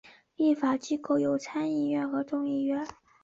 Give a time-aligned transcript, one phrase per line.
[0.35, 2.87] 立法机构有参议院和众议院。